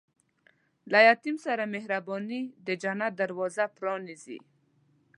[0.91, 4.39] له یتیم سره مهرباني، د جنت دروازه پرانیزي.